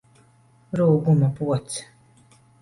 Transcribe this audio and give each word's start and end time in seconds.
Rūguma 0.79 1.29
pods! 1.41 1.79